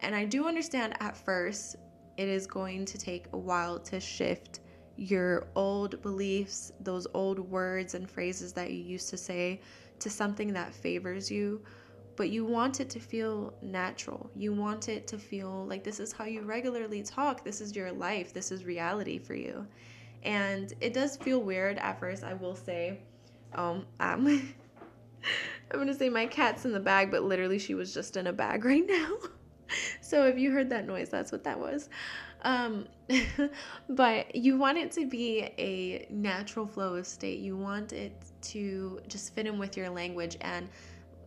And 0.00 0.14
I 0.14 0.24
do 0.24 0.46
understand 0.46 0.94
at 1.00 1.16
first 1.16 1.76
it 2.16 2.28
is 2.28 2.46
going 2.46 2.84
to 2.84 2.98
take 2.98 3.26
a 3.32 3.38
while 3.38 3.78
to 3.80 4.00
shift 4.00 4.60
your 4.96 5.46
old 5.54 6.02
beliefs, 6.02 6.72
those 6.80 7.06
old 7.14 7.38
words 7.38 7.94
and 7.94 8.08
phrases 8.10 8.52
that 8.52 8.72
you 8.72 8.82
used 8.82 9.08
to 9.10 9.16
say, 9.16 9.60
to 10.00 10.10
something 10.10 10.52
that 10.52 10.74
favors 10.74 11.30
you. 11.30 11.62
But 12.18 12.30
you 12.30 12.44
want 12.44 12.80
it 12.80 12.90
to 12.90 12.98
feel 12.98 13.54
natural. 13.62 14.28
You 14.34 14.52
want 14.52 14.88
it 14.88 15.06
to 15.06 15.18
feel 15.18 15.64
like 15.66 15.84
this 15.84 16.00
is 16.00 16.10
how 16.10 16.24
you 16.24 16.42
regularly 16.42 17.00
talk. 17.04 17.44
This 17.44 17.60
is 17.60 17.76
your 17.76 17.92
life. 17.92 18.34
This 18.34 18.50
is 18.50 18.64
reality 18.64 19.18
for 19.18 19.34
you. 19.34 19.64
And 20.24 20.74
it 20.80 20.92
does 20.92 21.16
feel 21.16 21.40
weird 21.40 21.78
at 21.78 22.00
first, 22.00 22.24
I 22.24 22.34
will 22.34 22.56
say. 22.56 22.98
Um, 23.54 23.86
um 24.00 24.26
I'm 25.70 25.78
gonna 25.78 25.94
say 25.94 26.08
my 26.08 26.26
cat's 26.26 26.64
in 26.64 26.72
the 26.72 26.80
bag, 26.80 27.12
but 27.12 27.22
literally 27.22 27.60
she 27.60 27.74
was 27.74 27.94
just 27.94 28.16
in 28.16 28.26
a 28.26 28.32
bag 28.32 28.64
right 28.72 28.84
now. 28.84 29.12
so 30.00 30.26
if 30.26 30.36
you 30.36 30.50
heard 30.50 30.70
that 30.70 30.88
noise, 30.88 31.10
that's 31.10 31.30
what 31.30 31.44
that 31.44 31.60
was. 31.60 31.88
Um, 32.42 32.88
but 33.90 34.34
you 34.34 34.58
want 34.58 34.76
it 34.76 34.90
to 34.92 35.06
be 35.06 35.50
a 35.56 36.08
natural 36.10 36.66
flow 36.66 36.96
of 36.96 37.06
state. 37.06 37.38
You 37.38 37.56
want 37.56 37.92
it 37.92 38.12
to 38.40 39.00
just 39.06 39.36
fit 39.36 39.46
in 39.46 39.56
with 39.56 39.76
your 39.76 39.88
language. 39.88 40.36
And 40.40 40.68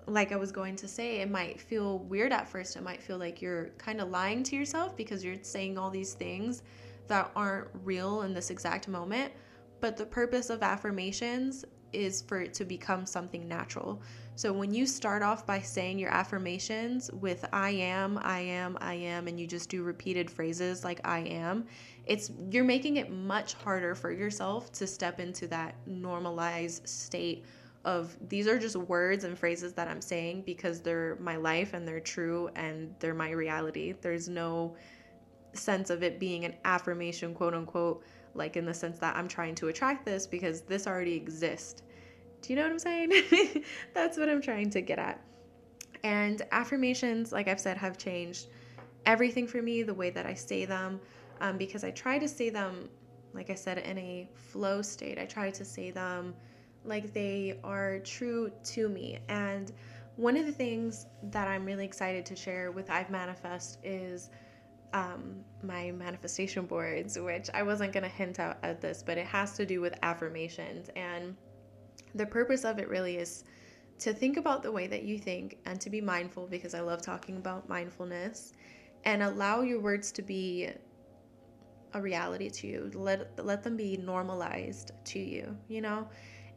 like 0.08 0.32
I 0.32 0.36
was 0.36 0.52
going 0.52 0.76
to 0.78 0.88
say, 0.88 1.22
it 1.22 1.30
might 1.30 1.60
feel 1.60 2.00
weird 2.00 2.32
at 2.32 2.48
first. 2.48 2.76
It 2.76 2.84
might 2.84 3.02
feel 3.02 3.18
like 3.18 3.42
you're 3.42 3.70
kind 3.78 4.02
of 4.02 4.10
lying 4.10 4.44
to 4.44 4.56
yourself 4.56 4.96
because 4.96 5.24
you're 5.24 5.42
saying 5.42 5.78
all 5.78 5.90
these 5.90 6.14
things 6.14 6.64
that 7.08 7.32
aren't 7.36 7.70
real 7.84 8.24
in 8.24 8.34
this 8.34 8.50
exact 8.50 8.88
moment. 8.88 9.32
But 9.80 9.98
the 9.98 10.06
purpose 10.06 10.50
of 10.50 10.64
affirmations 10.64 11.66
is 11.94 12.22
for 12.22 12.40
it 12.42 12.54
to 12.56 12.66
become 12.66 13.06
something 13.06 13.48
natural. 13.48 14.02
So 14.36 14.54
when 14.54 14.74
you 14.74 14.86
start 14.86 15.24
off 15.24 15.46
by 15.46 15.60
saying 15.60 16.00
your 16.00 16.10
affirmations 16.10 17.12
with 17.12 17.46
I 17.52 17.72
am, 17.72 18.18
I 18.22 18.40
am, 18.40 18.78
I 18.80 18.94
am 18.94 19.28
and 19.28 19.40
you 19.40 19.46
just 19.46 19.70
do 19.70 19.84
repeated 19.84 20.32
phrases 20.32 20.84
like 20.84 21.02
I 21.04 21.20
am, 21.20 21.66
it's 22.06 22.32
you're 22.50 22.64
making 22.64 22.98
it 22.98 23.12
much 23.12 23.54
harder 23.54 23.94
for 23.94 24.12
yourself 24.12 24.72
to 24.74 24.88
step 24.88 25.20
into 25.20 25.48
that 25.48 25.76
normalized 25.86 26.88
state 26.88 27.46
of 27.84 28.16
these 28.30 28.48
are 28.48 28.60
just 28.60 28.76
words 28.76 29.24
and 29.24 29.38
phrases 29.38 29.74
that 29.74 29.88
I'm 29.88 30.02
saying 30.02 30.44
because 30.46 30.82
they're 30.82 31.18
my 31.20 31.36
life 31.36 31.74
and 31.74 31.88
they're 31.88 32.00
true 32.00 32.50
and 32.56 32.94
they're 33.00 33.16
my 33.16 33.32
reality. 33.32 33.96
There's 34.00 34.30
no 34.30 34.76
sense 35.54 35.90
of 35.90 36.04
it 36.04 36.20
being 36.20 36.46
an 36.46 36.56
affirmation, 36.64 37.34
quote 37.34 37.54
unquote, 37.54 38.04
like 38.36 38.56
in 38.56 38.66
the 38.66 38.74
sense 38.74 39.00
that 39.00 39.16
I'm 39.16 39.28
trying 39.28 39.56
to 39.56 39.70
attract 39.70 40.06
this 40.06 40.28
because 40.28 40.62
this 40.62 40.86
already 40.86 41.16
exists. 41.16 41.82
Do 42.42 42.54
you 42.54 42.56
know 42.56 42.64
what 42.64 42.72
I'm 42.72 42.80
saying? 42.80 43.12
That's 43.94 44.18
what 44.18 44.30
I'm 44.30 44.42
trying 44.42 44.70
to 44.72 44.82
get 44.82 45.00
at. 45.00 45.22
And 46.04 46.42
affirmations, 46.52 47.32
like 47.32 47.48
I've 47.48 47.60
said, 47.60 47.78
have 47.78 47.98
changed 47.98 48.48
everything 49.06 49.48
for 49.48 49.62
me, 49.62 49.84
the 49.84 49.94
way 49.94 50.10
that 50.12 50.26
I 50.26 50.34
say 50.34 50.66
them, 50.66 51.00
um, 51.40 51.58
because 51.58 51.84
I 51.84 51.92
try 51.92 52.20
to 52.20 52.28
say 52.28 52.50
them, 52.50 52.90
like 53.34 53.50
I 53.50 53.56
said, 53.56 53.80
in 53.80 53.98
a 53.98 54.30
flow 54.34 54.82
state. 54.82 55.18
I 55.18 55.26
try 55.26 55.50
to 55.52 55.66
say 55.66 55.92
them 55.92 56.34
like 56.84 57.14
they 57.14 57.60
are 57.64 58.00
true 58.00 58.52
to 58.64 58.90
me. 58.90 59.20
And 59.30 59.72
one 60.16 60.38
of 60.38 60.46
the 60.46 60.52
things 60.52 61.06
that 61.24 61.48
I'm 61.48 61.66
really 61.66 61.86
excited 61.86 62.26
to 62.28 62.36
share 62.36 62.72
with 62.72 62.90
I've 62.90 63.10
Manifest 63.10 63.80
is 63.84 64.30
um, 64.94 65.44
my 65.64 65.92
manifestation 65.92 66.66
boards, 66.66 67.18
which 67.18 67.50
I 67.54 67.64
wasn't 67.64 67.94
going 67.94 68.04
to 68.04 68.10
hint 68.10 68.40
out 68.40 68.58
at 68.64 68.82
this, 68.82 69.04
but 69.04 69.18
it 69.18 69.26
has 69.26 69.56
to 69.58 69.66
do 69.66 69.80
with 69.80 69.98
affirmations. 70.04 70.90
And 70.96 71.36
the 72.16 72.26
purpose 72.26 72.66
of 72.66 72.78
it 72.78 72.90
really 72.90 73.18
is 73.18 73.46
to 74.00 74.14
think 74.14 74.38
about 74.38 74.64
the 74.64 74.72
way 74.72 74.88
that 74.88 75.04
you 75.04 75.18
think 75.18 75.60
and 75.66 75.80
to 75.80 75.90
be 75.90 76.02
mindful 76.02 76.48
because 76.48 76.74
I 76.74 76.82
love 76.82 77.02
talking 77.02 77.38
about 77.38 77.70
mindfulness 77.70 78.54
and 79.06 79.24
allow 79.24 79.62
your 79.62 79.80
words 79.80 80.12
to 80.14 80.22
be 80.22 80.70
a 81.94 82.02
reality 82.02 82.50
to 82.50 82.68
you. 82.68 82.92
Let 82.94 83.44
let 83.44 83.64
them 83.64 83.78
be 83.78 83.98
normalized 83.98 84.92
to 85.06 85.20
you, 85.20 85.56
you 85.68 85.82
know? 85.82 86.08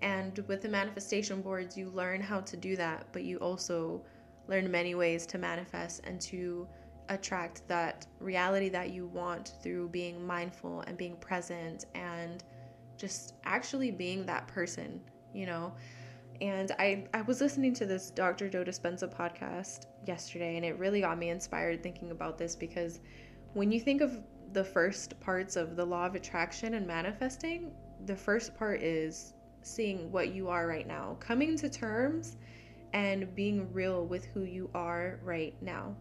And 0.03 0.39
with 0.49 0.63
the 0.63 0.69
manifestation 0.69 1.41
boards, 1.41 1.77
you 1.77 1.91
learn 1.91 2.21
how 2.21 2.41
to 2.41 2.57
do 2.57 2.77
that, 2.77 3.07
but 3.13 3.25
you 3.25 3.39
also 3.39 4.03
learn 4.49 4.71
many 4.71 4.95
ways 4.95 5.27
to 5.27 5.39
manifest 5.39 6.03
and 6.05 6.21
to 6.21 6.69
attract 7.09 7.67
that 7.69 8.07
reality 8.19 8.69
that 8.71 8.91
you 8.91 9.07
want 9.07 9.53
through 9.63 9.89
being 9.89 10.27
mindful 10.27 10.81
and 10.83 10.97
being 10.97 11.17
present 11.17 11.87
and 11.95 12.45
just 12.97 13.35
actually 13.45 13.91
being 13.91 14.25
that 14.27 14.47
person, 14.49 15.01
you 15.33 15.47
know. 15.47 15.73
And 16.41 16.73
I 16.79 17.07
I 17.15 17.23
was 17.23 17.41
listening 17.41 17.75
to 17.75 17.87
this 17.87 18.11
Dr. 18.11 18.49
Joe 18.49 18.65
Dispenza 18.65 19.09
podcast 19.13 19.87
yesterday 20.07 20.57
and 20.57 20.65
it 20.65 20.79
really 20.79 21.01
got 21.01 21.19
me 21.19 21.31
inspired 21.31 21.83
thinking 21.83 22.11
about 22.11 22.39
this 22.39 22.57
because 22.57 23.01
when 23.53 23.71
you 23.71 23.81
think 23.81 24.01
of 24.01 24.23
the 24.53 24.65
first 24.65 25.19
parts 25.21 25.57
of 25.57 25.77
the 25.77 25.85
law 25.85 26.07
of 26.07 26.15
attraction 26.15 26.75
and 26.75 26.87
manifesting, 26.87 27.73
the 28.07 28.17
first 28.17 28.55
part 28.55 28.83
is 28.83 29.34
seeing 29.65 30.13
what 30.13 30.33
you 30.35 30.49
are 30.49 30.67
right 30.67 30.87
now, 30.87 31.17
coming 31.21 31.57
to 31.57 31.69
terms 31.69 32.37
and 32.93 33.35
being 33.35 33.73
real 33.73 34.07
with 34.07 34.25
who 34.27 34.43
you 34.43 34.71
are 34.75 35.19
right 35.25 35.55
now. 35.61 35.97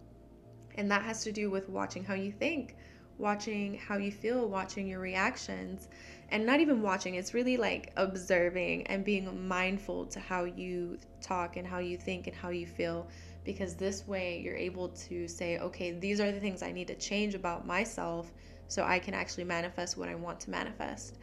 And 0.75 0.91
that 0.91 1.01
has 1.03 1.23
to 1.23 1.31
do 1.31 1.49
with 1.49 1.69
watching 1.69 2.03
how 2.03 2.13
you 2.13 2.31
think, 2.31 2.75
watching 3.17 3.77
how 3.77 3.97
you 3.97 4.11
feel, 4.11 4.47
watching 4.47 4.87
your 4.87 4.99
reactions, 4.99 5.87
and 6.29 6.45
not 6.45 6.59
even 6.59 6.81
watching, 6.81 7.15
it's 7.15 7.33
really 7.33 7.57
like 7.57 7.91
observing 7.95 8.87
and 8.87 9.05
being 9.05 9.47
mindful 9.47 10.05
to 10.07 10.19
how 10.19 10.45
you 10.45 10.97
talk 11.21 11.57
and 11.57 11.67
how 11.67 11.79
you 11.79 11.97
think 11.97 12.27
and 12.27 12.35
how 12.35 12.49
you 12.49 12.65
feel. 12.65 13.07
Because 13.43 13.75
this 13.75 14.07
way 14.07 14.41
you're 14.43 14.55
able 14.55 14.89
to 14.89 15.27
say, 15.27 15.59
okay, 15.59 15.91
these 15.91 16.19
are 16.19 16.31
the 16.31 16.39
things 16.39 16.63
I 16.63 16.71
need 16.71 16.87
to 16.87 16.95
change 16.95 17.35
about 17.35 17.67
myself 17.67 18.31
so 18.67 18.83
I 18.83 18.99
can 18.99 19.13
actually 19.13 19.43
manifest 19.43 19.97
what 19.97 20.09
I 20.09 20.15
want 20.15 20.39
to 20.41 20.49
manifest. 20.49 21.17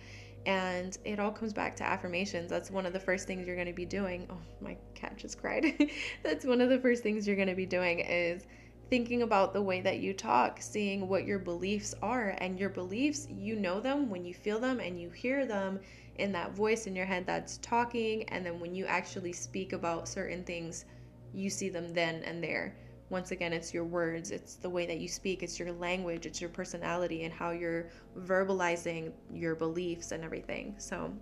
And 0.47 0.97
it 1.04 1.20
all 1.20 1.30
comes 1.30 1.52
back 1.52 1.76
to 1.76 1.85
affirmations. 1.85 2.50
That's 2.50 2.70
one 2.70 2.87
of 2.87 2.92
the 2.92 3.00
first 3.00 3.26
things 3.26 3.47
you're 3.47 3.56
going 3.56 3.68
to 3.68 3.73
be 3.73 3.85
doing. 3.85 4.26
Oh, 4.30 4.38
my 4.61 4.76
cat 4.94 5.16
just 5.16 5.40
cried. 5.40 5.90
That's 6.23 6.44
one 6.44 6.61
of 6.61 6.70
the 6.70 6.78
first 6.78 7.02
things 7.02 7.26
you're 7.26 7.37
going 7.37 7.49
to 7.49 7.54
be 7.54 7.66
doing 7.66 8.00
is 8.00 8.47
thinking 8.88 9.23
about 9.23 9.52
the 9.52 9.62
way 9.62 9.80
that 9.82 10.00
you 10.00 10.12
talk, 10.12 10.61
seeing 10.61 11.09
what 11.09 11.26
your 11.26 11.38
beliefs 11.38 11.94
are. 12.02 12.35
And 12.38 12.59
your 12.59 12.70
beliefs, 12.70 13.28
you 13.30 13.56
know 13.56 13.80
them 13.80 14.09
when 14.09 14.25
you 14.25 14.35
feel 14.35 14.59
them 14.59 14.80
and 14.80 15.00
you 15.00 15.11
hear 15.11 15.47
them 15.47 15.78
in 16.16 16.32
that 16.32 16.54
voice 16.54 16.87
in 16.87 16.97
your 16.97 17.06
head 17.06 17.26
that's 17.26 17.59
talking. 17.59 18.25
And 18.30 18.44
then 18.44 18.59
when 18.61 18.75
you 18.75 18.87
actually 18.87 19.32
speak 19.32 19.73
about 19.73 20.09
certain 20.09 20.42
things, 20.44 20.87
you 21.32 21.50
see 21.50 21.68
them 21.68 21.92
then 21.92 22.23
and 22.25 22.42
there. 22.42 22.75
Once 23.11 23.33
again, 23.33 23.52
it's 23.52 23.75
your 23.75 23.85
words, 23.85 24.31
it's 24.31 24.55
the 24.55 24.71
way 24.71 24.87
that 24.87 24.99
you 24.99 25.09
speak, 25.09 25.43
it's 25.43 25.59
your 25.59 25.73
language, 25.73 26.26
it's 26.26 26.40
your 26.40 26.50
personality, 26.50 27.25
and 27.25 27.35
how 27.35 27.50
you're 27.50 27.87
verbalizing 28.19 29.12
your 29.33 29.55
beliefs 29.55 30.12
and 30.12 30.25
everything. 30.25 30.75
So, 30.79 31.12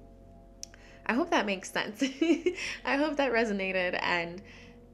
I 1.06 1.14
hope 1.14 1.30
that 1.30 1.46
makes 1.46 1.70
sense. 1.70 2.02
I 2.84 2.96
hope 2.96 3.16
that 3.16 3.32
resonated 3.32 3.98
and 4.02 4.42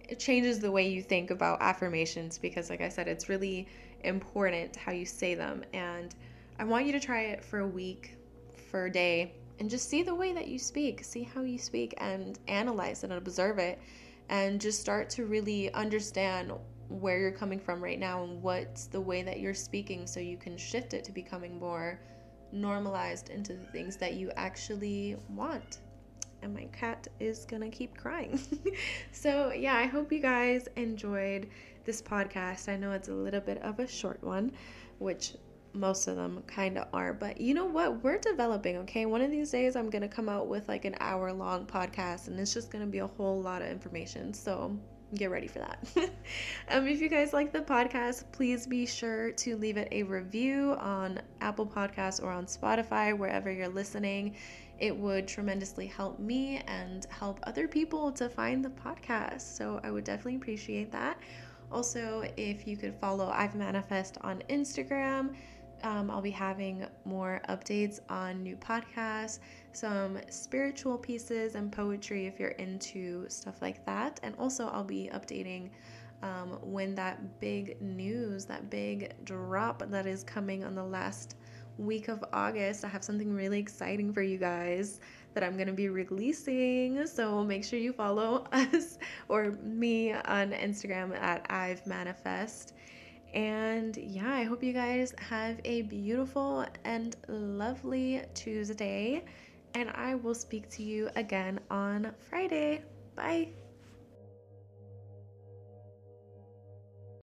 it 0.09 0.19
changes 0.19 0.61
the 0.61 0.71
way 0.71 0.89
you 0.89 1.03
think 1.03 1.31
about 1.31 1.61
affirmations 1.61 2.39
because 2.39 2.71
like 2.71 2.81
I 2.81 2.89
said 2.89 3.09
it's 3.09 3.29
really 3.29 3.67
important 4.01 4.77
how 4.77 4.93
you 4.93 5.07
say 5.07 5.35
them 5.35 5.65
and 5.73 6.15
I 6.59 6.65
want 6.65 6.87
you 6.87 6.93
to 6.93 7.01
try 7.01 7.23
it 7.23 7.43
for 7.43 7.61
a 7.61 7.67
week 7.67 8.17
for 8.71 8.87
a 8.87 8.93
day 8.93 9.33
and 9.59 9.71
just 9.71 9.89
see 9.89 10.03
the 10.03 10.15
way 10.15 10.33
that 10.33 10.47
you 10.47 10.59
speak 10.59 11.03
see 11.03 11.23
how 11.23 11.43
you 11.43 11.59
speak 11.59 11.95
and 11.99 12.39
analyze 12.49 13.03
it 13.03 13.11
and 13.11 13.15
observe 13.15 13.59
it 13.59 13.81
and 14.29 14.61
just 14.61 14.81
start 14.81 15.09
to 15.11 15.25
really 15.25 15.73
understand 15.73 16.53
where 16.95 17.19
you're 17.19 17.33
coming 17.33 17.59
from 17.59 17.83
right 17.83 17.99
now 17.99 18.25
and 18.25 18.43
what's 18.43 18.87
the 18.87 19.01
way 19.01 19.23
that 19.23 19.41
you're 19.41 19.55
speaking 19.55 20.07
so 20.07 20.21
you 20.21 20.37
can 20.37 20.57
shift 20.57 20.95
it 20.95 21.05
to 21.05 21.13
becoming 21.13 21.59
more 21.59 22.01
normalized 22.53 23.31
into 23.31 23.55
the 23.55 23.65
things 23.67 23.97
that 23.97 24.15
you 24.15 24.31
actually 24.37 25.17
want 25.29 25.79
and 26.45 26.55
my 26.55 26.67
cat 26.67 27.09
is 27.19 27.47
gonna 27.47 27.71
keep 27.71 27.97
crying. 27.97 28.39
so, 29.13 29.51
yeah, 29.53 29.75
I 29.75 29.87
hope 29.87 30.13
you 30.13 30.21
guys 30.21 30.69
enjoyed 30.77 31.49
this 31.85 32.01
podcast. 32.03 32.69
I 32.69 32.77
know 32.77 32.93
it's 32.93 33.09
a 33.09 33.15
little 33.15 33.41
bit 33.41 33.59
of 33.63 33.81
a 33.81 33.89
short 33.89 34.23
one, 34.23 34.53
which 34.99 35.35
most 35.73 36.07
of 36.07 36.17
them 36.17 36.43
kind 36.47 36.79
of 36.79 36.87
are, 36.93 37.13
but 37.13 37.41
you 37.41 37.55
know 37.55 37.65
what? 37.65 38.05
We're 38.05 38.19
developing, 38.19 38.77
okay? 38.79 39.07
One 39.07 39.23
of 39.23 39.31
these 39.31 39.51
days, 39.51 39.75
I'm 39.75 39.91
gonna 39.91 40.07
come 40.07 40.29
out 40.29 40.47
with 40.47 40.69
like 40.69 40.85
an 40.85 40.95
hour 41.01 41.33
long 41.33 41.67
podcast, 41.67 42.29
and 42.29 42.39
it's 42.39 42.55
just 42.55 42.71
gonna 42.71 42.87
be 42.87 42.99
a 42.99 43.07
whole 43.07 43.41
lot 43.41 43.63
of 43.63 43.69
information. 43.69 44.33
So, 44.35 44.79
get 45.15 45.31
ready 45.31 45.47
for 45.47 45.61
that. 45.61 45.87
um, 46.69 46.87
if 46.87 47.01
you 47.01 47.09
guys 47.09 47.33
like 47.33 47.53
the 47.53 47.61
podcast, 47.61 48.25
please 48.33 48.67
be 48.67 48.87
sure 48.87 49.33
to 49.33 49.57
leave 49.57 49.77
it 49.77 49.89
a 49.91 50.03
review 50.03 50.77
on 50.81 51.21
Apple 51.41 51.67
Podcasts 51.67 52.23
or 52.23 52.31
on 52.31 52.47
Spotify, 52.47 53.17
wherever 53.17 53.51
you're 53.51 53.69
listening. 53.69 54.35
It 54.79 54.97
would 54.97 55.29
tremendously 55.29 55.87
help 55.87 56.19
me 56.19 56.63
and 56.67 57.07
help 57.09 57.39
other 57.45 57.69
people 57.69 58.11
to 58.13 58.29
find 58.29 58.65
the 58.65 58.71
podcast. 58.71 59.43
So 59.43 59.81
I 59.85 59.91
would 59.91 60.05
definitely 60.05 60.37
appreciate 60.37 60.91
that. 60.93 61.19
Also, 61.71 62.25
if 62.37 62.67
you 62.67 62.77
could 62.77 62.95
follow 63.01 63.31
I've 63.31 63.55
Manifest 63.55 64.19
on 64.21 64.43
Instagram, 64.49 65.35
um, 65.83 66.11
I'll 66.11 66.23
be 66.23 66.31
having 66.31 66.87
more 67.05 67.41
updates 67.49 68.01
on 68.09 68.43
new 68.43 68.57
podcasts, 68.57 69.39
some 69.77 70.19
spiritual 70.31 70.99
pieces, 70.99 71.55
and 71.55 71.71
poetry 71.71 72.27
if 72.27 72.39
you're 72.39 72.51
into 72.51 73.29
stuff 73.29 73.61
like 73.63 73.85
that. 73.87 74.21
And 74.23 74.35
also, 74.39 74.69
I'll 74.69 74.85
be 74.85 75.11
updating 75.13 75.71
um, 76.23 76.59
when 76.63 76.95
that 76.95 77.41
big 77.41 77.81
news, 77.81 78.47
that 78.47 78.71
big 78.71 79.13
drop 79.25 79.83
that 79.91 80.07
is 80.07 80.25
coming 80.25 80.65
on 80.65 80.75
the 80.75 80.85
last 80.85 81.37
week 81.79 82.09
of 82.09 82.25
August. 82.33 82.85
I 82.85 82.89
have 82.89 83.05
something 83.05 83.35
really 83.35 83.59
exciting 83.59 84.13
for 84.13 84.23
you 84.23 84.39
guys 84.39 85.01
that 85.35 85.43
I'm 85.43 85.55
going 85.55 85.67
to 85.67 85.73
be 85.73 85.89
releasing. 85.89 87.07
So 87.07 87.45
make 87.45 87.65
sure 87.65 87.79
you 87.79 87.93
follow 87.93 88.47
us 88.53 88.99
or 89.29 89.53
me 89.63 90.13
on 90.13 90.53
Instagram 90.53 91.17
at 91.21 91.45
I've 91.51 91.87
Manifest. 91.87 92.75
And 93.35 93.97
yeah, 93.97 94.33
I 94.33 94.45
hope 94.45 94.63
you 94.63 94.73
guys 94.73 95.13
have 95.19 95.61
a 95.65 95.83
beautiful 95.83 96.65
and 96.85 97.17
lovely 97.27 98.23
Tuesday. 98.33 99.25
And 99.75 99.91
I 99.91 100.15
will 100.15 100.35
speak 100.35 100.71
to 100.71 100.83
you 100.83 101.11
again 101.17 101.61
on 101.71 102.13
Friday. 102.31 102.83
Bye. 103.17 103.49